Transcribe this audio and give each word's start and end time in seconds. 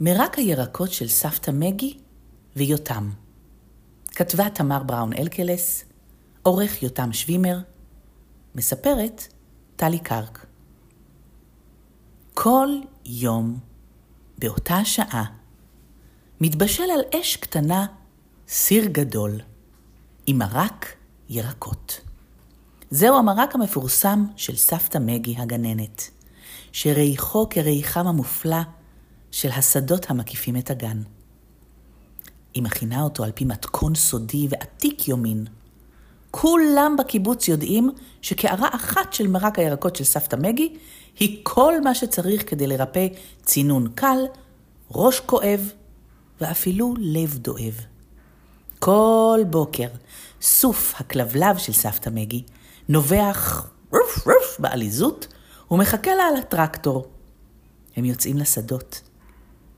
מרק 0.00 0.38
הירקות 0.38 0.92
של 0.92 1.08
סבתא 1.08 1.50
מגי 1.50 1.98
ויותם. 2.56 3.10
כתבה 4.06 4.50
תמר 4.50 4.82
בראון 4.82 5.12
אלקלס, 5.12 5.84
עורך 6.42 6.82
יותם 6.82 7.12
שווימר, 7.12 7.58
מספרת 8.54 9.28
טלי 9.76 9.98
קרק. 9.98 10.46
כל 12.34 12.68
יום, 13.04 13.58
באותה 14.38 14.84
שעה, 14.84 15.24
מתבשל 16.40 16.82
על 16.82 17.20
אש 17.20 17.36
קטנה 17.36 17.86
סיר 18.48 18.84
גדול, 18.86 19.40
עם 20.26 20.38
מרק 20.38 20.94
ירקות. 21.28 22.00
זהו 22.90 23.18
המרק 23.18 23.54
המפורסם 23.54 24.24
של 24.36 24.56
סבתא 24.56 24.98
מגי 24.98 25.36
הגננת, 25.38 26.10
שריחו 26.72 27.48
כריחם 27.50 28.06
המופלא 28.06 28.62
של 29.36 29.50
השדות 29.50 30.10
המקיפים 30.10 30.56
את 30.56 30.70
הגן. 30.70 31.02
היא 32.54 32.62
מכינה 32.62 33.02
אותו 33.02 33.24
על 33.24 33.32
פי 33.32 33.44
מתכון 33.44 33.94
סודי 33.94 34.46
ועתיק 34.50 35.08
יומין. 35.08 35.46
כולם 36.30 36.96
בקיבוץ 36.98 37.48
יודעים 37.48 37.90
שקערה 38.22 38.68
אחת 38.72 39.12
של 39.12 39.28
מרק 39.28 39.58
הירקות 39.58 39.96
של 39.96 40.04
סבתא 40.04 40.36
מגי 40.36 40.76
היא 41.18 41.40
כל 41.42 41.80
מה 41.80 41.94
שצריך 41.94 42.50
כדי 42.50 42.66
לרפא 42.66 43.06
צינון 43.42 43.88
קל, 43.94 44.18
ראש 44.90 45.20
כואב 45.20 45.72
ואפילו 46.40 46.94
לב 46.98 47.38
דואב. 47.38 47.80
כל 48.78 49.40
בוקר 49.50 49.88
סוף 50.40 50.94
הכלבלב 50.98 51.58
של 51.58 51.72
סבתא 51.72 52.10
מגי 52.10 52.42
נובח 52.88 53.70
רוף 53.92 54.26
רוף 54.26 54.56
בעליזות 54.58 55.26
ומחכה 55.70 56.14
לה 56.14 56.22
על 56.22 56.36
הטרקטור. 56.36 57.06
הם 57.96 58.04
יוצאים 58.04 58.36
לשדות. 58.36 59.05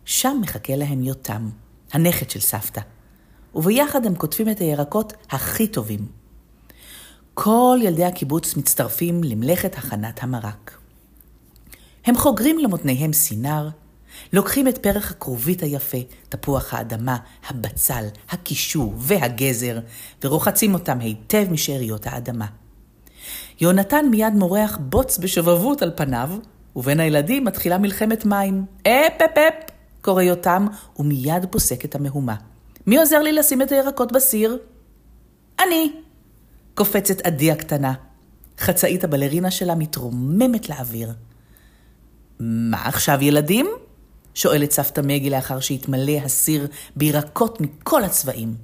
שם 0.09 0.39
מחכה 0.43 0.77
להם 0.77 1.03
יותם, 1.03 1.51
הנכד 1.93 2.31
של 2.31 2.41
סבתא, 2.41 2.81
וביחד 3.55 4.07
הם 4.07 4.15
כותבים 4.15 4.49
את 4.49 4.59
הירקות 4.59 5.13
הכי 5.31 5.67
טובים. 5.67 6.07
כל 7.35 7.79
ילדי 7.83 8.05
הקיבוץ 8.05 8.57
מצטרפים 8.57 9.25
למלאכת 9.25 9.79
הכנת 9.79 10.23
המרק. 10.23 10.79
הם 12.05 12.17
חוגרים 12.17 12.59
למותניהם 12.59 13.13
סינר, 13.13 13.69
לוקחים 14.33 14.69
את 14.69 14.79
פרח 14.79 15.11
הכרובית 15.11 15.63
היפה, 15.63 15.99
תפוח 16.29 16.75
האדמה, 16.75 17.17
הבצל, 17.49 18.05
הקישור 18.31 18.95
והגזר, 18.97 19.79
ורוחצים 20.25 20.75
אותם 20.75 21.01
היטב 21.01 21.47
משאריות 21.51 22.07
האדמה. 22.07 22.47
יונתן 23.61 24.07
מיד 24.11 24.35
מורח 24.35 24.79
בוץ 24.81 25.19
בשובבות 25.19 25.83
על 25.83 25.93
פניו, 25.97 26.31
ובין 26.77 27.01
הילדים 27.01 27.45
מתחילה 27.45 27.79
מלחמת 27.79 28.25
מים. 28.25 28.65
אפ 28.83 29.23
אפ 29.23 29.39
אפ! 29.39 29.78
קורא 30.09 30.23
יותם, 30.23 30.67
ומיד 30.99 31.47
פוסקת 31.51 31.95
המהומה. 31.95 32.35
מי 32.87 32.99
עוזר 32.99 33.19
לי 33.19 33.33
לשים 33.33 33.63
את 33.63 33.73
הירקות 33.73 34.13
בסיר? 34.13 34.59
אני! 35.61 35.93
קופצת 36.75 37.21
עדי 37.21 37.53
הקטנה. 37.53 37.93
חצאית 38.59 39.05
הבלרינה 39.05 39.51
שלה 39.51 39.75
מתרוממת 39.75 40.69
לאוויר. 40.69 41.13
מה 42.41 42.83
עכשיו, 42.85 43.23
ילדים? 43.23 43.67
שואלת 44.35 44.71
סבתא 44.71 45.01
מגי 45.05 45.31
לאחר 45.31 45.61
שהתמלא 45.61 46.19
הסיר 46.25 46.67
בירקות 46.97 47.61
מכל 47.61 48.05
הצבעים. 48.05 48.55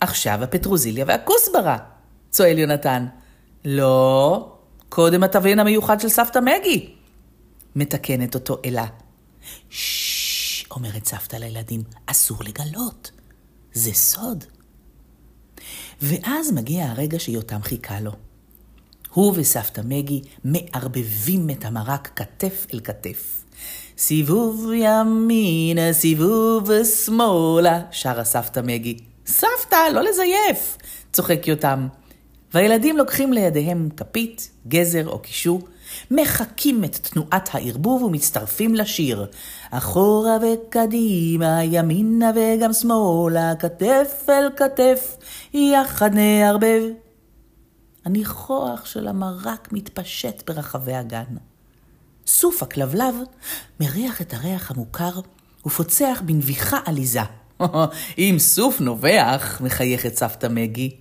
עכשיו 0.00 0.42
הפטרוזיליה 0.42 1.04
והכוסברה, 1.08 1.78
צועל 2.30 2.58
יונתן. 2.58 3.06
לא, 3.64 4.52
קודם 4.88 5.24
התבלין 5.24 5.58
המיוחד 5.58 6.00
של 6.00 6.08
סבתא 6.08 6.38
מגי, 6.38 6.94
מתקנת 7.76 8.34
אותו 8.34 8.58
אלה. 8.64 8.86
ששש, 9.70 10.15
אומרת 10.76 11.06
סבתא 11.06 11.36
לילדים, 11.36 11.82
אסור 12.06 12.38
לגלות, 12.44 13.10
זה 13.72 13.92
סוד. 13.92 14.44
ואז 16.02 16.52
מגיע 16.52 16.90
הרגע 16.90 17.18
שיותם 17.18 17.62
חיכה 17.62 18.00
לו. 18.00 18.12
הוא 19.12 19.34
וסבתא 19.36 19.80
מגי 19.84 20.22
מערבבים 20.44 21.50
את 21.50 21.64
המרק 21.64 22.10
כתף 22.16 22.66
אל 22.74 22.80
כתף. 22.80 23.44
סיבוב 23.98 24.70
ימינה, 24.74 25.92
סיבוב 25.92 26.70
שמאלה, 26.84 27.82
שרה 27.90 28.24
סבתא 28.24 28.60
מגי. 28.64 28.98
סבתא, 29.26 29.88
לא 29.92 30.02
לזייף! 30.02 30.78
צוחק 31.12 31.48
יותם. 31.48 31.88
והילדים 32.54 32.96
לוקחים 32.96 33.32
לידיהם 33.32 33.88
כפית, 33.96 34.50
גזר 34.68 35.08
או 35.08 35.18
קישור, 35.18 35.60
מחקים 36.10 36.84
את 36.84 36.96
תנועת 36.96 37.48
הערבוב 37.52 38.02
ומצטרפים 38.02 38.74
לשיר. 38.74 39.26
אחורה 39.70 40.36
וקדימה, 40.42 41.64
ימינה 41.64 42.30
וגם 42.34 42.72
שמאלה, 42.72 43.54
כתף 43.58 44.26
אל 44.28 44.48
כתף, 44.56 45.16
יחד 45.54 46.14
נערבב. 46.14 46.82
הניחוח 48.04 48.86
של 48.86 49.08
המרק 49.08 49.68
מתפשט 49.72 50.50
ברחבי 50.50 50.94
הגן. 50.94 51.36
סוף 52.26 52.62
הכלבלב 52.62 53.14
מריח 53.80 54.20
את 54.20 54.34
הריח 54.34 54.70
המוכר 54.70 55.20
ופוצח 55.66 56.22
בנביחה 56.24 56.78
עליזה. 56.84 57.20
אם 58.18 58.36
סוף 58.38 58.80
נובח, 58.80 59.60
מחייכת 59.64 60.16
סבתא 60.16 60.46
מגי, 60.50 60.96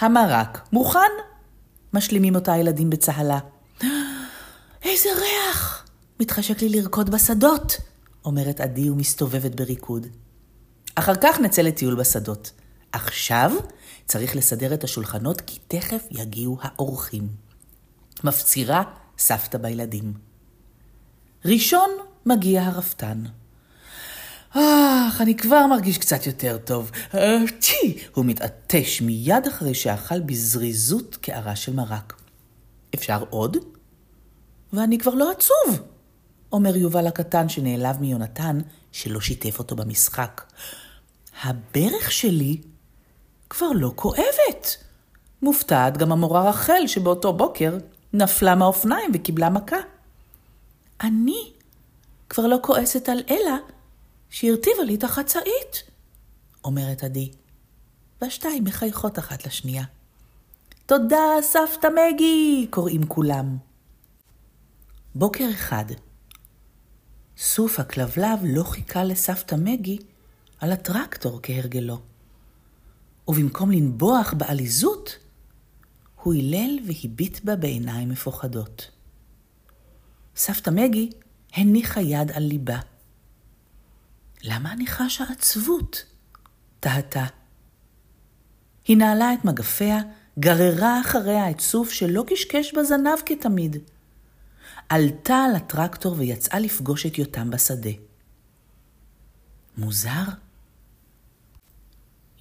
המרק 0.00 0.68
מוכן. 0.72 0.98
משלימים 1.92 2.34
אותה 2.34 2.52
הילדים 2.52 2.90
בצהלה. 2.90 3.38
איזה 4.82 5.08
ריח! 5.18 5.86
מתחשק 6.20 6.62
לי 6.62 6.68
לרקוד 6.68 7.10
בשדות, 7.10 7.76
אומרת 8.24 8.60
עדי 8.60 8.90
ומסתובבת 8.90 9.54
בריקוד. 9.54 10.06
אחר 10.94 11.14
כך 11.20 11.40
נצא 11.40 11.62
לטיול 11.62 11.94
בשדות. 11.94 12.52
עכשיו 12.92 13.52
צריך 14.06 14.36
לסדר 14.36 14.74
את 14.74 14.84
השולחנות 14.84 15.40
כי 15.40 15.58
תכף 15.68 16.02
יגיעו 16.10 16.58
האורחים. 16.62 17.28
מפצירה 18.24 18.82
סבתא 19.18 19.58
בילדים. 19.58 20.12
ראשון 21.44 21.90
מגיע 22.26 22.62
הרפתן. 22.62 23.22
אך, 24.50 25.20
אני 25.20 25.36
כבר 25.36 25.66
מרגיש 25.66 25.98
קצת 25.98 26.26
יותר 26.26 26.58
טוב. 26.64 26.90
צ'י! 27.60 27.98
הוא 28.14 28.24
מתעטש 28.24 29.00
מיד 29.00 29.46
אחרי 29.46 29.74
שאכל 29.74 30.20
בזריזות 30.20 31.16
קערה 31.16 31.56
של 31.56 31.72
מרק. 31.72 32.20
אפשר 32.94 33.24
עוד? 33.30 33.56
ואני 34.72 34.98
כבר 34.98 35.14
לא 35.14 35.30
עצוב, 35.30 35.82
אומר 36.52 36.76
יובל 36.76 37.06
הקטן 37.06 37.48
שנעלב 37.48 38.00
מיונתן 38.00 38.58
שלא 38.92 39.20
שיתף 39.20 39.58
אותו 39.58 39.76
במשחק. 39.76 40.52
הברך 41.42 42.12
שלי 42.12 42.60
כבר 43.50 43.72
לא 43.74 43.92
כואבת. 43.94 44.76
מופתעת 45.42 45.96
גם 45.96 46.12
המורה 46.12 46.48
רחל 46.48 46.86
שבאותו 46.86 47.32
בוקר 47.32 47.78
נפלה 48.12 48.54
מהאופניים 48.54 49.10
וקיבלה 49.14 49.50
מכה. 49.50 49.76
אני 51.00 51.52
כבר 52.28 52.46
לא 52.46 52.56
כועסת 52.62 53.08
על 53.08 53.22
אלה 53.30 53.56
שהרטיבה 54.30 54.82
לי 54.82 54.94
את 54.94 55.04
החצאית, 55.04 55.82
אומרת 56.64 57.04
עדי, 57.04 57.30
והשתיים 58.20 58.64
מחייכות 58.64 59.18
אחת 59.18 59.46
לשנייה. 59.46 59.84
תודה, 60.86 61.24
סבתא 61.42 61.88
מגי! 61.88 62.66
קוראים 62.70 63.06
כולם. 63.06 63.56
בוקר 65.18 65.48
אחד. 65.50 65.84
סוף 67.36 67.80
הכלבלב 67.80 68.38
לא 68.42 68.62
חיכה 68.62 69.04
לסבתא 69.04 69.54
מגי 69.54 69.98
על 70.58 70.72
הטרקטור 70.72 71.40
כהרגלו, 71.42 72.00
ובמקום 73.28 73.70
לנבוח 73.70 74.34
בעליזות, 74.34 75.18
הוא 76.22 76.34
הלל 76.34 76.78
והביט 76.86 77.44
בה 77.44 77.56
בעיניים 77.56 78.08
מפוחדות. 78.08 78.90
סבתא 80.36 80.70
מגי 80.70 81.10
הניחה 81.52 82.00
יד 82.00 82.30
על 82.32 82.42
ליבה. 82.42 82.78
למה 84.42 84.72
אני 84.72 84.86
חשה 84.86 85.24
עצבות? 85.32 86.04
תהתה. 86.80 87.24
היא 88.84 88.96
נעלה 88.96 89.34
את 89.34 89.44
מגפיה, 89.44 90.00
גררה 90.38 91.00
אחריה 91.00 91.50
את 91.50 91.60
סוף 91.60 91.90
שלא 91.90 92.24
קשקש 92.26 92.74
בזנב 92.74 93.18
כתמיד. 93.26 93.76
עלתה 94.88 95.36
על 95.36 95.56
הטרקטור 95.56 96.14
ויצאה 96.18 96.58
לפגוש 96.58 97.06
את 97.06 97.18
יותם 97.18 97.50
בשדה. 97.50 97.90
מוזר? 99.78 100.24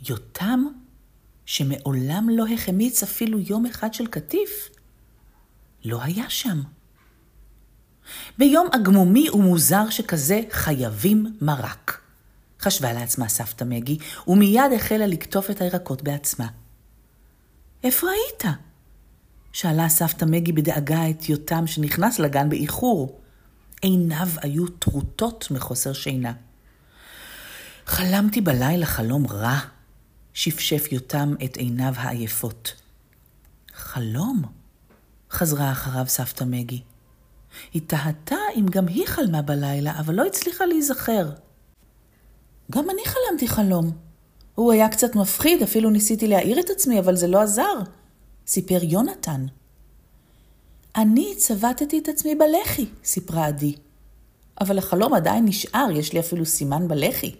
יותם, 0.09 0.65
שמעולם 1.45 2.29
לא 2.29 2.45
החמיץ 2.53 3.03
אפילו 3.03 3.39
יום 3.39 3.65
אחד 3.65 3.93
של 3.93 4.07
קטיף, 4.07 4.69
לא 5.85 6.01
היה 6.01 6.29
שם. 6.29 6.61
ביום 8.37 8.67
עגמומי 8.71 9.29
ומוזר 9.29 9.89
שכזה 9.89 10.41
חייבים 10.51 11.37
מרק. 11.41 12.01
חשבה 12.59 12.93
לעצמה 12.93 13.29
סבתא 13.29 13.63
מגי, 13.63 13.97
ומיד 14.27 14.71
החלה 14.75 15.07
לקטוף 15.07 15.49
את 15.49 15.61
הירקות 15.61 16.01
בעצמה. 16.01 16.47
איפה 17.83 18.07
היית? 18.09 18.55
שאלה 19.55 19.89
סבתא 19.89 20.25
מגי 20.25 20.51
בדאגה 20.51 21.09
את 21.09 21.29
יותם 21.29 21.67
שנכנס 21.67 22.19
לגן 22.19 22.49
באיחור. 22.49 23.19
עיניו 23.81 24.27
היו 24.41 24.67
טרוטות 24.67 25.47
מחוסר 25.51 25.93
שינה. 25.93 26.33
חלמתי 27.85 28.41
בלילה 28.41 28.85
חלום 28.85 29.27
רע, 29.27 29.59
שפשף 30.33 30.87
יותם 30.91 31.35
את 31.45 31.57
עיניו 31.57 31.93
העייפות. 31.97 32.73
חלום? 33.73 34.41
חזרה 35.31 35.71
אחריו 35.71 36.05
סבתא 36.07 36.43
מגי. 36.43 36.81
היא 37.73 37.81
תהתה 37.87 38.39
אם 38.55 38.65
גם 38.69 38.87
היא 38.87 39.07
חלמה 39.07 39.41
בלילה, 39.41 39.99
אבל 39.99 40.13
לא 40.13 40.25
הצליחה 40.25 40.65
להיזכר. 40.65 41.29
גם 42.71 42.89
אני 42.89 43.01
חלמתי 43.05 43.47
חלום. 43.47 43.91
הוא 44.55 44.71
היה 44.71 44.89
קצת 44.89 45.15
מפחיד, 45.15 45.61
אפילו 45.61 45.89
ניסיתי 45.89 46.27
להעיר 46.27 46.59
את 46.59 46.69
עצמי, 46.69 46.99
אבל 46.99 47.15
זה 47.15 47.27
לא 47.27 47.41
עזר, 47.41 47.81
סיפר 48.47 48.83
יונתן. 48.83 49.45
אני 50.95 51.35
צבטתי 51.37 51.99
את 51.99 52.07
עצמי 52.07 52.35
בלחי, 52.35 52.85
סיפרה 53.03 53.45
עדי. 53.45 53.75
אבל 54.61 54.77
החלום 54.77 55.13
עדיין 55.13 55.45
נשאר, 55.45 55.87
יש 55.93 56.13
לי 56.13 56.19
אפילו 56.19 56.45
סימן 56.45 56.87
בלחי. 56.87 57.35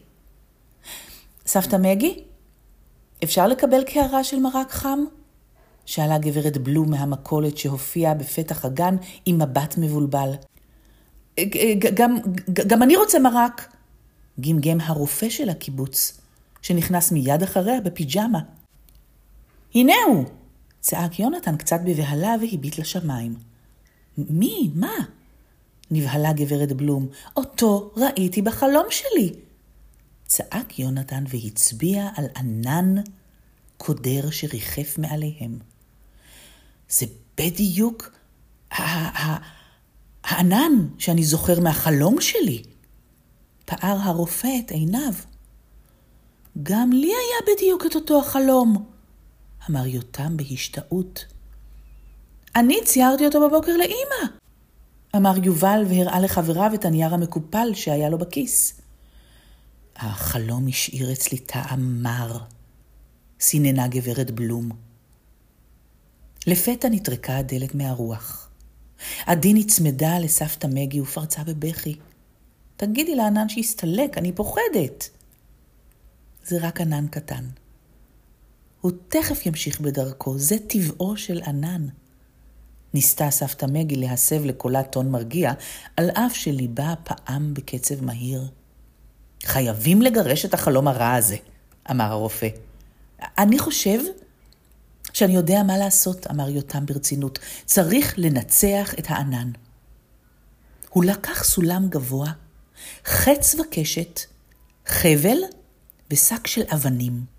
סבתא 1.46 1.76
מגי, 1.76 2.24
אפשר 3.24 3.48
לקבל 3.48 3.84
קערה 3.84 4.24
של 4.24 4.40
מרק 4.40 4.72
חם? 4.72 5.00
שאלה 5.86 6.18
גברת 6.18 6.58
בלום 6.58 6.92
מהמכולת 6.92 7.58
שהופיעה 7.58 8.14
בפתח 8.14 8.66
הגן 8.66 8.96
עם 9.26 9.42
מבט 9.42 9.76
מבולבל. 9.78 10.32
גם, 11.94 12.18
גם 12.68 12.84
אני 12.84 12.96
רוצה 12.96 13.20
מרק, 13.20 13.76
גמגם 14.40 14.82
הרופא 14.82 15.30
של 15.30 15.50
הקיבוץ, 15.50 16.22
שנכנס 16.62 17.12
מיד 17.12 17.44
אחריה 17.44 17.82
בפיג'מה. 17.82 18.40
הנה 19.76 19.94
הוא! 20.08 20.26
צעק 20.86 21.20
יונתן 21.20 21.58
קצת 21.58 21.80
בבהלה 21.86 22.36
והביט 22.42 22.78
לשמיים. 22.78 23.36
מי? 24.18 24.72
מה? 24.76 24.94
נבהלה 25.92 26.34
גברת 26.34 26.72
בלום. 26.72 27.08
אותו 27.38 27.92
ראיתי 27.98 28.42
בחלום 28.42 28.86
שלי. 28.90 29.34
צעק 30.26 30.80
יונתן 30.80 31.24
והצביע 31.28 32.10
על 32.16 32.26
ענן 32.38 32.96
קודר 33.78 34.30
שריחף 34.32 34.98
מעליהם. 34.98 35.60
זה 36.90 37.06
בדיוק 37.38 38.12
הענן 40.24 40.88
שאני 40.98 41.24
זוכר 41.24 41.60
מהחלום 41.60 42.22
שלי. 42.22 42.64
פער 43.66 43.98
הרופא 44.02 44.50
את 44.66 44.72
עיניו. 44.72 45.14
גם 46.64 46.92
לי 46.92 47.08
היה 47.08 47.56
בדיוק 47.56 47.86
את 47.86 47.96
אותו 47.96 48.20
החלום, 48.20 48.86
אמר 49.70 49.86
יותם 49.86 50.38
בהשתאות. 50.38 51.26
אני 52.56 52.78
ציירתי 52.86 53.26
אותו 53.26 53.50
בבוקר 53.50 53.78
לאימא, 53.78 54.38
אמר 55.16 55.34
יובל 55.44 55.84
והראה 55.90 56.20
לחבריו 56.20 56.72
את 56.74 56.86
הנייר 56.86 57.14
המקופל 57.14 57.74
שהיה 57.74 58.10
לו 58.10 58.18
בכיס. 58.18 58.82
החלום 59.96 60.68
השאיר 60.68 61.12
אצלי 61.12 61.38
טעם 61.38 62.04
מר, 62.04 62.40
סיננה 63.40 63.88
גברת 63.88 64.32
בלום. 64.32 64.70
לפתע 66.48 66.88
נטרקה 66.92 67.38
הדלת 67.38 67.76
מהרוח. 67.76 68.50
עדי 69.26 69.54
נצמדה 69.54 70.20
לסבתא 70.20 70.68
מגי 70.68 71.02
ופרצה 71.02 71.44
בבכי. 71.44 71.96
תגידי 72.78 73.16
לענן 73.16 73.50
שיסתלק, 73.50 74.18
אני 74.18 74.32
פוחדת. 74.32 75.10
זה 76.44 76.58
רק 76.62 76.82
ענן 76.82 77.08
קטן. 77.08 77.46
הוא 78.86 78.92
תכף 79.10 79.46
ימשיך 79.46 79.82
בדרכו, 79.82 80.38
זה 80.38 80.56
טבעו 80.68 81.18
של 81.18 81.42
ענן. 81.48 81.88
ניסתה 82.94 83.32
סבתא 83.32 83.66
מגי 83.66 83.96
להסב 83.96 84.46
לקולה 84.46 84.84
טון 84.84 85.12
מרגיע, 85.12 85.52
על 85.98 86.10
אף 86.10 86.36
שליבה 86.36 86.94
פעם 87.04 87.54
בקצב 87.54 88.04
מהיר. 88.04 88.48
חייבים 89.44 90.02
לגרש 90.02 90.46
את 90.46 90.54
החלום 90.54 90.88
הרע 90.88 91.14
הזה, 91.14 91.36
אמר 91.92 92.06
הרופא. 92.06 92.48
אני 93.38 93.60
חושב 93.60 94.00
שאני 95.14 95.36
יודע 95.36 95.64
מה 95.64 95.78
לעשות, 95.78 96.28
אמר 96.32 96.50
יותם 96.50 96.86
ברצינות. 96.86 97.40
צריך 97.66 98.14
לנצח 98.18 98.94
את 99.00 99.06
הענן. 99.08 99.52
הוא 100.90 101.06
לקח 101.06 101.44
סולם 101.44 101.88
גבוה, 101.90 102.32
חץ 103.06 103.56
וקשת, 103.56 104.20
חבל 104.86 105.38
ושק 106.12 106.48
של 106.48 106.64
אבנים. 106.74 107.35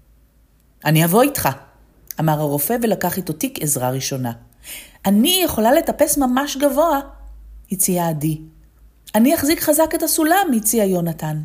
אני 0.85 1.05
אבוא 1.05 1.23
איתך, 1.23 1.49
אמר 2.21 2.41
הרופא 2.41 2.77
ולקח 2.83 3.17
איתו 3.17 3.33
תיק 3.33 3.63
עזרה 3.63 3.91
ראשונה. 3.91 4.33
אני 5.07 5.41
יכולה 5.45 5.73
לטפס 5.73 6.19
ממש 6.19 6.57
גבוה, 6.57 7.01
הציעה 7.73 8.09
עדי. 8.09 8.41
אני 9.15 9.35
אחזיק 9.35 9.61
חזק 9.61 9.91
את 9.95 10.03
הסולם, 10.03 10.47
הציע 10.57 10.85
יונתן. 10.85 11.43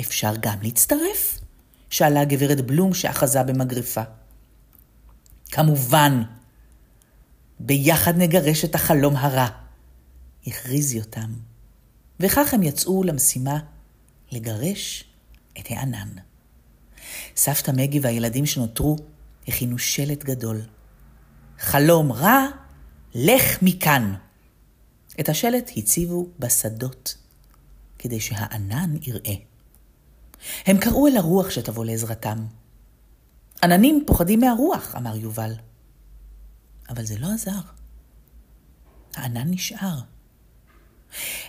אפשר 0.00 0.32
גם 0.40 0.58
להצטרף? 0.62 1.40
שאלה 1.90 2.20
הגברת 2.20 2.60
בלום 2.60 2.94
שאחזה 2.94 3.42
במגרפה. 3.42 4.02
כמובן, 5.52 6.22
ביחד 7.60 8.16
נגרש 8.16 8.64
את 8.64 8.74
החלום 8.74 9.16
הרע, 9.16 9.46
הכריז 10.46 10.94
יותם. 10.94 11.32
וכך 12.20 12.54
הם 12.54 12.62
יצאו 12.62 13.02
למשימה 13.02 13.58
לגרש 14.32 15.04
את 15.58 15.64
הענן. 15.70 16.08
סבתא 17.36 17.70
מגי 17.70 18.00
והילדים 18.00 18.46
שנותרו 18.46 18.96
הכינו 19.48 19.78
שלט 19.78 20.24
גדול. 20.24 20.60
חלום 21.58 22.12
רע, 22.12 22.46
לך 23.14 23.62
מכאן. 23.62 24.14
את 25.20 25.28
השלט 25.28 25.70
הציבו 25.76 26.28
בשדות, 26.38 27.16
כדי 27.98 28.20
שהענן 28.20 28.96
יראה. 29.02 29.34
הם 30.66 30.78
קראו 30.78 31.06
אל 31.06 31.16
הרוח 31.16 31.50
שתבוא 31.50 31.84
לעזרתם. 31.84 32.46
עננים 33.62 34.04
פוחדים 34.06 34.40
מהרוח, 34.40 34.94
אמר 34.96 35.16
יובל. 35.16 35.52
אבל 36.88 37.04
זה 37.04 37.18
לא 37.18 37.32
עזר. 37.32 37.60
הענן 39.14 39.50
נשאר. 39.50 40.00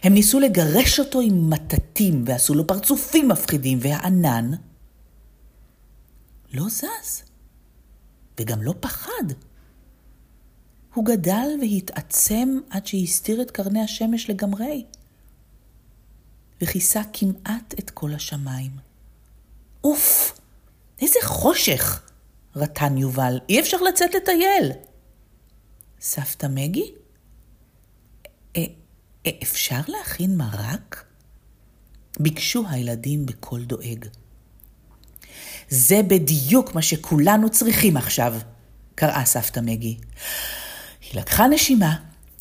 הם 0.04 0.14
ניסו 0.14 0.40
לגרש 0.40 1.00
אותו 1.00 1.22
עם 1.22 1.50
מטטים 1.50 2.24
ועשו 2.28 2.54
לו 2.54 2.68
פרצופים 2.68 3.28
מפחידים, 3.28 3.80
והענן 3.82 4.52
לא 6.54 6.70
זז, 6.70 7.24
וגם 8.40 8.62
לא 8.62 8.74
פחד. 8.80 9.24
הוא 10.94 11.06
גדל 11.06 11.48
והתעצם 11.62 12.60
עד 12.70 12.88
שהסתיר 12.88 13.42
את 13.42 13.52
קרני 13.52 13.82
השמש 13.82 14.30
לגמרי, 14.30 14.86
וכיסה 16.62 17.02
כמעט 17.14 17.74
את 17.80 17.90
כל 17.90 18.14
השמיים. 18.14 18.72
אוף, 19.84 20.40
איזה 21.02 21.20
חושך! 21.24 22.04
רטן 22.56 22.98
יובל, 22.98 23.40
אי 23.50 23.60
אפשר 23.60 23.78
לצאת 23.78 24.16
לטייל. 24.16 24.72
סבתא 26.02 26.48
מגי? 26.50 26.94
אפשר 29.44 29.82
להכין 29.88 30.38
מרק? 30.38 31.06
ביקשו 32.20 32.64
הילדים 32.70 33.26
בקול 33.26 33.66
דואג. 33.66 34.06
זה 35.70 36.02
בדיוק 36.08 36.76
מה 36.76 36.82
שכולנו 36.82 37.50
צריכים 37.50 37.98
עכשיו, 37.98 38.34
קראה 38.96 39.26
סבתא 39.26 39.60
מגי. 39.60 39.98
היא 41.02 41.22
לקחה 41.22 41.48
נשימה, 41.48 41.96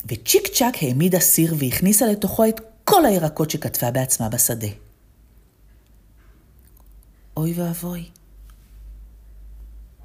וצ'יק 0.07 0.47
צ'אק 0.47 0.83
העמידה 0.83 1.21
סיר 1.21 1.55
והכניסה 1.59 2.07
לתוכו 2.07 2.49
את 2.49 2.61
כל 2.85 3.05
הירקות 3.07 3.51
שקטפה 3.51 3.91
בעצמה 3.91 4.29
בשדה. 4.29 4.69
אוי 7.37 7.53
ואבוי. 7.57 8.05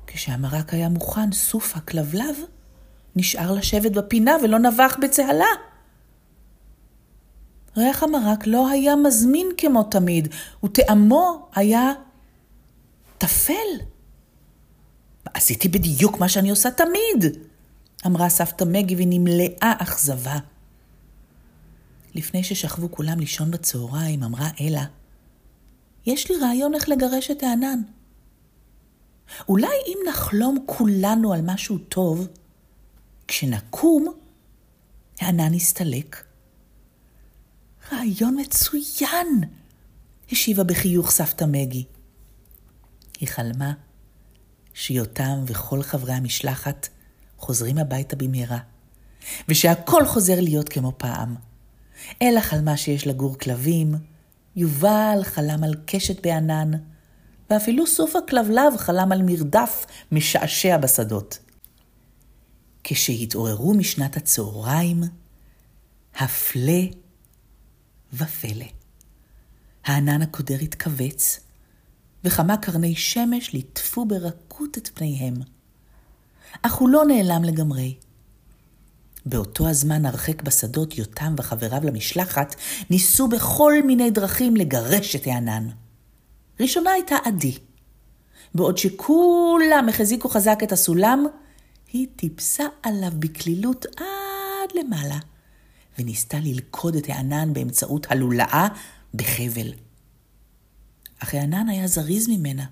כשהמרק 0.07 0.73
היה 0.73 0.89
מוכן, 0.89 1.31
סוף 1.31 1.75
הכלבלב 1.75 2.35
נשאר 3.15 3.51
לשבת 3.51 3.91
בפינה 3.91 4.31
ולא 4.43 4.59
נבח 4.59 4.97
בצהלה. 5.01 5.45
ריח 7.77 8.03
המרק 8.03 8.47
לא 8.47 8.69
היה 8.69 8.95
מזמין 8.95 9.47
כמו 9.57 9.83
תמיד, 9.83 10.27
וטעמו 10.63 11.49
היה 11.55 11.91
טפל. 13.21 13.85
עשיתי 15.33 15.67
בדיוק 15.67 16.19
מה 16.19 16.29
שאני 16.29 16.49
עושה 16.49 16.71
תמיד, 16.71 17.37
אמרה 18.05 18.29
סבתא 18.29 18.63
מגי 18.63 18.95
ונמלאה 18.97 19.73
אכזבה. 19.79 20.37
לפני 22.15 22.43
ששכבו 22.43 22.91
כולם 22.91 23.19
לישון 23.19 23.51
בצהריים, 23.51 24.23
אמרה 24.23 24.49
אלה, 24.61 24.85
יש 26.05 26.31
לי 26.31 26.37
רעיון 26.37 26.73
איך 26.73 26.89
לגרש 26.89 27.31
את 27.31 27.43
הענן. 27.43 27.81
אולי 29.49 29.75
אם 29.87 29.97
נחלום 30.09 30.57
כולנו 30.65 31.33
על 31.33 31.41
משהו 31.43 31.77
טוב, 31.77 32.27
כשנקום, 33.27 34.13
הענן 35.19 35.53
יסתלק. 35.53 36.23
רעיון 37.91 38.37
מצוין! 38.41 39.41
השיבה 40.31 40.63
בחיוך 40.63 41.11
סבתא 41.11 41.45
מגי. 41.47 41.85
היא 43.21 43.29
חלמה 43.29 43.73
שיותם 44.73 45.43
וכל 45.47 45.83
חברי 45.83 46.13
המשלחת 46.13 46.89
חוזרים 47.37 47.77
הביתה 47.77 48.15
במהרה, 48.15 48.59
ושהכל 49.47 50.05
חוזר 50.05 50.41
להיות 50.41 50.69
כמו 50.69 50.93
פעם. 50.97 51.35
אלה 52.21 52.41
חלמה 52.41 52.77
שיש 52.77 53.07
לגור 53.07 53.37
כלבים, 53.37 53.95
יובל 54.55 55.19
חלם 55.23 55.63
על 55.63 55.75
קשת 55.85 56.25
בענן, 56.25 56.71
ואפילו 57.49 57.87
סוף 57.87 58.15
הכלבלב 58.15 58.77
חלם 58.77 59.11
על 59.11 59.21
מרדף 59.21 59.85
משעשע 60.11 60.77
בשדות. 60.77 61.39
כשהתעוררו 62.83 63.73
משנת 63.73 64.17
הצהריים, 64.17 65.01
הפלא 66.15 66.81
ופלא. 68.13 68.65
הענן 69.85 70.21
הקודר 70.21 70.57
התכווץ, 70.61 71.39
וכמה 72.23 72.57
קרני 72.57 72.95
שמש 72.95 73.53
ליטפו 73.53 74.05
ברכות 74.05 74.77
את 74.77 74.89
פניהם. 74.93 75.33
אך 76.61 76.73
הוא 76.73 76.89
לא 76.89 77.05
נעלם 77.05 77.43
לגמרי. 77.43 77.95
באותו 79.25 79.69
הזמן 79.69 80.05
הרחק 80.05 80.41
בשדות 80.41 80.97
יותם 80.97 81.35
וחבריו 81.37 81.81
למשלחת 81.83 82.55
ניסו 82.89 83.27
בכל 83.27 83.73
מיני 83.85 84.11
דרכים 84.11 84.55
לגרש 84.55 85.15
את 85.15 85.27
הענן. 85.27 85.67
ראשונה 86.59 86.91
הייתה 86.91 87.15
עדי. 87.25 87.57
בעוד 88.55 88.77
שכולם 88.77 89.85
החזיקו 89.89 90.29
חזק 90.29 90.59
את 90.63 90.71
הסולם, 90.71 91.25
היא 91.93 92.07
טיפסה 92.15 92.63
עליו 92.83 93.11
בקלילות 93.19 93.85
עד 93.85 94.69
למעלה, 94.75 95.17
וניסתה 95.99 96.37
ללכוד 96.43 96.95
את 96.95 97.09
הענן 97.09 97.53
באמצעות 97.53 98.07
הלולאה 98.09 98.67
בחבל. 99.13 99.73
אך 101.23 101.33
הענן 101.33 101.69
היה 101.69 101.87
זריז 101.87 102.27
ממנה. 102.27 102.65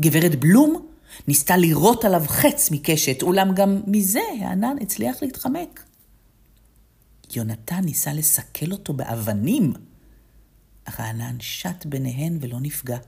גברת 0.00 0.34
בלום 0.40 0.86
ניסתה 1.28 1.56
לירות 1.56 2.04
עליו 2.04 2.24
חץ 2.26 2.70
מקשת, 2.70 3.22
אולם 3.22 3.54
גם 3.54 3.80
מזה 3.86 4.20
הענן 4.40 4.76
הצליח 4.80 5.16
להתחמק. 5.22 5.84
יונתן 7.34 7.80
ניסה 7.84 8.12
לסכל 8.12 8.72
אותו 8.72 8.92
באבנים, 8.92 9.72
אך 10.84 11.00
הענן 11.00 11.36
שט 11.40 11.86
ביניהן 11.86 12.38
ולא 12.40 12.60
נפגע. 12.60 12.98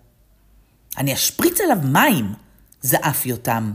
אני 0.98 1.14
אשפריץ 1.14 1.60
עליו 1.60 1.78
מים! 1.84 2.34
זעף 2.82 3.26
יותם. 3.26 3.72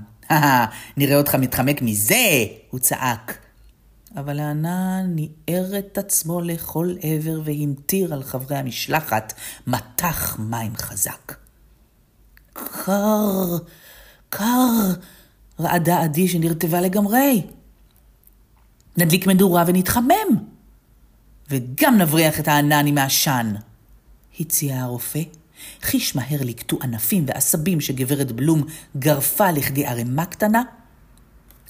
נראה 0.98 1.18
אותך 1.18 1.36
מתחמק 1.36 1.82
מזה! 1.82 2.46
הוא 2.70 2.80
צעק. 2.80 3.47
אבל 4.18 4.40
הענן 4.40 5.16
ניער 5.16 5.80
את 5.80 5.98
עצמו 5.98 6.42
לכל 6.42 6.96
עבר 7.02 7.42
והמטיר 7.46 8.14
על 8.14 8.24
חברי 8.24 8.58
המשלחת 8.58 9.34
מטח 9.68 10.40
מים 10.40 10.76
חזק. 10.76 11.36
קר, 12.54 13.58
קר, 14.30 14.94
רעדה 15.60 16.04
עדי 16.04 16.28
שנרטבה 16.28 16.82
לגמרי. 16.82 17.42
נדליק 18.98 19.28
מדורה 19.28 19.64
ונתחמם, 19.68 20.28
וגם 21.50 21.98
נבריח 21.98 22.40
את 22.40 22.48
הענן 22.48 22.88
עם 22.88 22.98
העשן, 22.98 23.54
הציע 24.40 24.82
הרופא. 24.82 25.22
חיש 25.82 26.16
מהר 26.16 26.40
לקטו 26.42 26.78
ענפים 26.84 27.26
ועשבים 27.28 27.82
שגברת 27.82 28.32
בלום 28.32 28.64
גרפה 28.98 29.52
לכדי 29.52 29.86
ערימה 29.86 30.26
קטנה, 30.26 30.64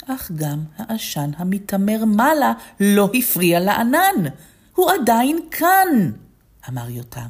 אך 0.08 0.32
גם 0.36 0.64
העשן 0.78 1.32
המתעמר 1.38 2.06
מעלה 2.06 2.54
לא 2.80 3.10
הפריע 3.14 3.60
לענן. 3.60 4.32
הוא 4.76 4.92
עדיין 4.92 5.40
כאן, 5.52 6.12
אמר 6.70 6.90
יותם. 6.90 7.30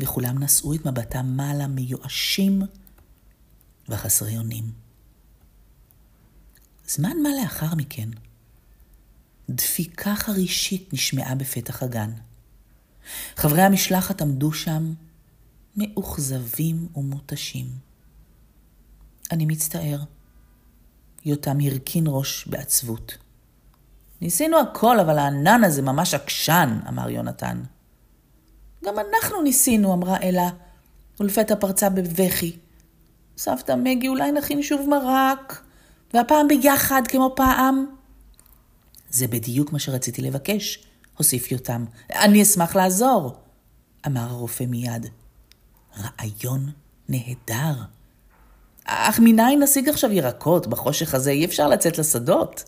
וכולם 0.00 0.42
נשאו 0.42 0.74
את 0.74 0.86
מבטם 0.86 1.26
מעלה 1.26 1.66
מיואשים 1.66 2.62
וחסרי 3.88 4.38
אונים. 4.38 4.64
זמן 6.88 7.22
מה 7.22 7.28
לאחר 7.42 7.74
מכן, 7.74 8.08
דפיקה 9.50 10.14
חרישית 10.14 10.92
נשמעה 10.92 11.34
בפתח 11.34 11.82
הגן. 11.82 12.10
חברי 13.36 13.62
המשלחת 13.62 14.22
עמדו 14.22 14.52
שם 14.52 14.92
מאוכזבים 15.76 16.88
ומותשים. 16.96 17.66
אני 19.32 19.46
מצטער. 19.46 20.04
יותם 21.24 21.58
הרכין 21.60 22.04
ראש 22.06 22.46
בעצבות. 22.46 23.18
ניסינו 24.20 24.60
הכל, 24.60 25.00
אבל 25.00 25.18
הענן 25.18 25.64
הזה 25.64 25.82
ממש 25.82 26.14
עקשן, 26.14 26.78
אמר 26.88 27.10
יונתן. 27.10 27.62
גם 28.84 28.94
אנחנו 28.98 29.42
ניסינו, 29.42 29.92
אמרה 29.92 30.16
אלה, 30.22 30.48
ולפתע 31.20 31.56
פרצה 31.56 31.88
בבכי. 31.88 32.56
סבתא 33.36 33.74
מגי, 33.82 34.08
אולי 34.08 34.32
נכין 34.32 34.62
שוב 34.62 34.88
מרק, 34.88 35.62
והפעם 36.14 36.48
ביחד 36.48 37.02
כמו 37.08 37.32
פעם. 37.36 37.86
זה 39.10 39.26
בדיוק 39.26 39.72
מה 39.72 39.78
שרציתי 39.78 40.22
לבקש, 40.22 40.84
הוסיף 41.16 41.52
יותם. 41.52 41.84
אני 42.14 42.42
אשמח 42.42 42.76
לעזור, 42.76 43.36
אמר 44.06 44.20
הרופא 44.20 44.64
מיד. 44.64 45.06
רעיון 45.98 46.70
נהדר. 47.08 47.74
אך 48.92 49.20
מניין 49.20 49.62
נשיג 49.62 49.88
עכשיו 49.88 50.12
ירקות 50.12 50.66
בחושך 50.66 51.14
הזה? 51.14 51.30
אי 51.30 51.44
אפשר 51.44 51.68
לצאת 51.68 51.98
לשדות, 51.98 52.64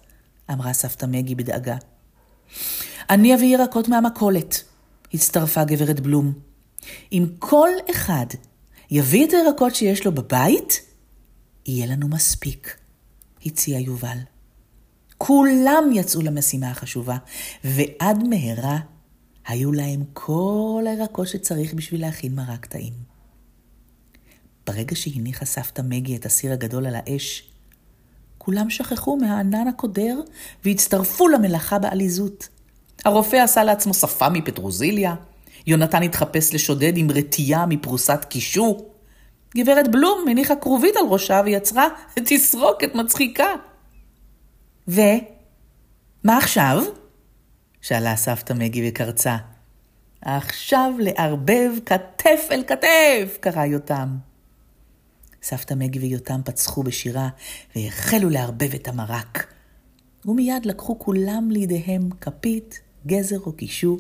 אמרה 0.51 0.73
סבתא 0.73 1.07
מגי 1.07 1.35
בדאגה. 1.35 1.77
אני 3.11 3.35
אביא 3.35 3.57
ירקות 3.57 3.89
מהמכולת, 3.89 4.63
הצטרפה 5.15 5.65
גברת 5.65 6.01
בלום. 6.01 6.33
אם 7.13 7.27
כל 7.39 7.69
אחד 7.91 8.27
יביא 8.91 9.27
את 9.27 9.33
הירקות 9.33 9.75
שיש 9.75 10.07
לו 10.07 10.13
בבית, 10.13 10.81
יהיה 11.67 11.87
לנו 11.87 12.09
מספיק, 12.09 12.77
הציע 13.47 13.79
יובל. 13.79 14.19
כולם 15.19 15.85
יצאו 15.93 16.23
למשימה 16.23 16.71
החשובה, 16.71 17.17
ועד 17.65 18.23
מהרה 18.29 18.79
היו 19.47 19.73
להם 19.73 20.05
כל 20.13 20.85
הירקות 20.87 21.29
שצריך 21.29 21.75
בשביל 21.75 22.01
להכין 22.01 22.35
מרק 22.35 22.67
טעים. 22.67 23.12
ברגע 24.73 24.97
שהניחה 24.97 25.45
סבתא 25.45 25.83
מגי 25.85 26.17
את 26.17 26.27
הסיר 26.27 26.53
הגדול 26.53 26.87
על 26.87 26.95
האש, 26.95 27.51
כולם 28.39 28.71
שכחו 28.71 29.17
מהענן 29.17 29.69
הקודר 29.69 30.21
והצטרפו 30.65 31.29
למלאכה 31.29 31.79
בעליזות. 31.79 32.49
הרופא 33.05 33.37
עשה 33.37 33.65
לעצמו 33.65 33.95
שפה 33.95 34.29
מפטרוזיליה, 34.29 35.15
יונתן 35.67 36.03
התחפש 36.03 36.55
לשודד 36.55 36.97
עם 36.97 37.11
רטייה 37.11 37.67
מפרוסת 37.67 38.25
קישו, 38.29 38.85
גברת 39.57 39.91
בלום 39.91 40.25
הניחה 40.31 40.57
כרובית 40.57 40.97
על 40.97 41.07
ראשה 41.09 41.43
ויצרה 41.45 41.89
תסרוקת 42.15 42.95
מצחיקה. 42.95 43.49
ו? 44.89 45.01
מה 46.25 46.39
עכשיו? 46.39 46.83
שאלה 47.81 48.17
סבתא 48.17 48.53
מגי 48.53 48.89
וקרצה. 48.89 49.37
עכשיו 50.23 50.93
לערבב 50.99 51.71
כתף 51.87 52.49
אל 52.51 52.65
כתף, 52.67 53.39
קרא 53.41 53.65
יותם. 53.65 54.32
סבתא 55.43 55.75
מגי 55.75 55.99
ויותם 55.99 56.41
פצחו 56.45 56.83
בשירה 56.83 57.29
והחלו 57.77 58.31
לערבב 58.31 58.75
את 58.75 58.89
המרק. 58.89 59.53
ומיד 60.25 60.67
לקחו 60.67 60.99
כולם 60.99 61.51
לידיהם 61.51 62.11
כפית, 62.21 62.81
גזר 63.07 63.39
או 63.47 63.53
קישו, 63.53 63.97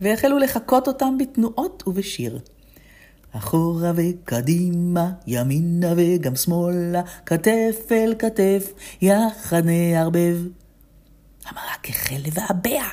והחלו 0.00 0.38
לחקות 0.38 0.88
אותם 0.88 1.18
בתנועות 1.18 1.82
ובשיר. 1.86 2.40
אחורה 3.32 3.92
וקדימה, 3.96 5.12
ימינה 5.26 5.92
וגם 5.96 6.36
שמאלה, 6.36 7.02
כתף 7.26 7.76
אל 7.90 8.14
כתף, 8.18 8.72
יחד 9.00 9.62
נערבב. 9.64 10.38
המרק 11.46 11.88
החל 11.88 12.20
לבעבע. 12.24 12.84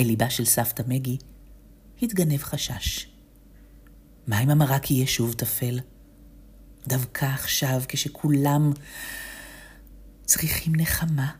אל 0.00 0.04
ליבה 0.04 0.30
של 0.30 0.44
סבתא 0.44 0.82
מגי 0.86 1.16
התגנב 2.02 2.42
חשש. 2.42 3.06
מה 4.26 4.42
אם 4.42 4.50
המרק 4.50 4.90
יהיה 4.90 5.06
שוב 5.06 5.32
טפל? 5.32 5.78
דווקא 6.86 7.24
עכשיו, 7.24 7.82
כשכולם 7.88 8.72
צריכים 10.24 10.72
נחמה. 10.76 11.30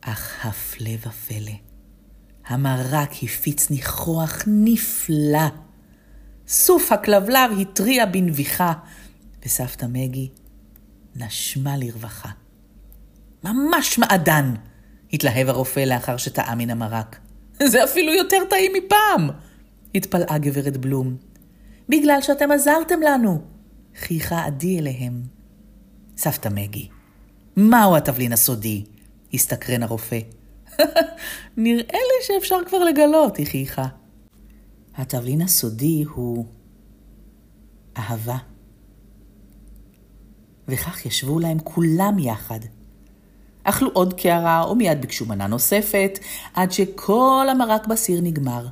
אך 0.00 0.46
הפלא 0.46 0.90
ופלא, 1.06 1.52
המרק 2.46 3.10
הפיץ 3.22 3.70
ניחוח 3.70 4.42
נפלא. 4.46 5.48
סוף 6.48 6.92
הכלבלב 6.92 7.50
התריע 7.60 8.06
בנביחה, 8.06 8.72
וסבתא 9.44 9.86
מגי 9.86 10.28
נשמה 11.16 11.76
לרווחה. 11.76 12.30
ממש 13.44 13.98
מעדן, 13.98 14.54
התלהב 15.12 15.48
הרופא 15.48 15.80
לאחר 15.80 16.16
שטעה 16.16 16.54
מן 16.54 16.70
המרק. 16.70 17.18
זה 17.62 17.84
אפילו 17.84 18.12
יותר 18.12 18.36
טעים 18.50 18.72
מפעם, 18.72 19.30
התפלאה 19.94 20.38
גברת 20.38 20.76
בלום. 20.76 21.16
בגלל 21.88 22.18
שאתם 22.22 22.50
עזרתם 22.50 23.00
לנו, 23.00 23.42
חייכה 23.96 24.44
עדי 24.44 24.78
אליהם. 24.78 25.22
סבתא 26.16 26.48
מגי, 26.48 26.88
מהו 27.56 27.96
התבלין 27.96 28.32
הסודי? 28.32 28.84
הסתקרן 29.34 29.82
הרופא. 29.82 30.18
נראה 31.56 31.98
לי 31.98 32.26
שאפשר 32.26 32.58
כבר 32.66 32.84
לגלות, 32.84 33.36
היא 33.36 33.46
חייכה. 33.46 33.86
התבלין 34.96 35.42
הסודי 35.42 36.04
הוא 36.14 36.46
אהבה. 37.96 38.36
וכך 40.68 41.06
ישבו 41.06 41.40
להם 41.40 41.58
כולם 41.58 42.18
יחד. 42.18 42.60
אכלו 43.62 43.90
עוד 43.92 44.14
קערה 44.14 44.72
ומיד 44.72 45.00
ביקשו 45.00 45.26
מנה 45.26 45.46
נוספת, 45.46 46.18
עד 46.54 46.72
שכל 46.72 47.46
המרק 47.50 47.86
בסיר 47.86 48.20
נגמר. 48.20 48.66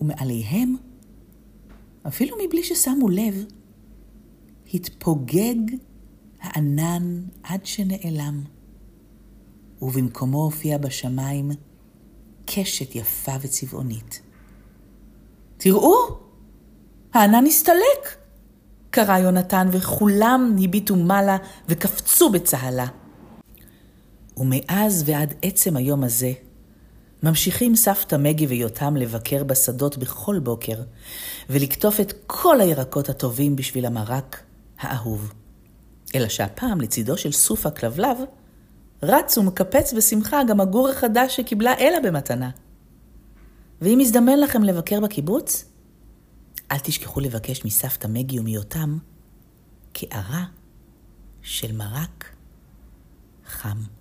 ומעליהם, 0.00 0.76
אפילו 2.08 2.36
מבלי 2.44 2.64
ששמו 2.64 3.08
לב, 3.08 3.44
התפוגג 4.74 5.56
הענן 6.40 7.22
עד 7.42 7.66
שנעלם, 7.66 8.44
ובמקומו 9.82 10.42
הופיע 10.42 10.78
בשמיים 10.78 11.50
קשת 12.46 12.94
יפה 12.94 13.32
וצבעונית. 13.40 14.22
תראו, 15.56 15.94
הענן 17.12 17.46
הסתלק! 17.46 18.16
קרא 18.90 19.18
יונתן, 19.18 19.68
וכולם 19.72 20.56
הביטו 20.64 20.96
מעלה 20.96 21.36
וקפצו 21.68 22.30
בצהלה. 22.30 22.86
ומאז 24.36 25.02
ועד 25.06 25.34
עצם 25.42 25.76
היום 25.76 26.04
הזה, 26.04 26.32
ממשיכים 27.22 27.76
סבתא 27.76 28.16
מגי 28.16 28.46
ויותם 28.46 28.96
לבקר 28.96 29.44
בשדות 29.44 29.98
בכל 29.98 30.38
בוקר, 30.38 30.82
ולקטוף 31.50 32.00
את 32.00 32.12
כל 32.26 32.60
הירקות 32.60 33.08
הטובים 33.08 33.56
בשביל 33.56 33.86
המרק 33.86 34.42
האהוב. 34.80 35.32
אלא 36.14 36.28
שהפעם, 36.28 36.80
לצידו 36.80 37.18
של 37.18 37.32
סוף 37.32 37.66
הכלבלב, 37.66 38.18
רץ 39.02 39.38
ומקפץ 39.38 39.92
בשמחה 39.92 40.44
גם 40.48 40.60
הגור 40.60 40.88
החדש 40.88 41.36
שקיבלה 41.36 41.74
אלה 41.78 42.00
במתנה. 42.00 42.50
ואם 43.80 43.98
יזדמן 44.00 44.38
לכם 44.38 44.62
לבקר 44.62 45.00
בקיבוץ, 45.00 45.64
אל 46.72 46.78
תשכחו 46.78 47.20
לבקש 47.20 47.64
מסבתא 47.64 48.06
מגי 48.06 48.40
ומיותם 48.40 48.98
קערה 49.92 50.44
של 51.42 51.72
מרק 51.72 52.34
חם. 53.46 53.99